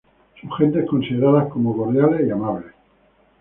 Sus 0.41 0.49
gentes, 0.57 0.87
consideradas 0.89 1.47
como 1.53 1.77
cordiales 1.77 2.27
y 2.27 2.31
amables. 2.31 2.73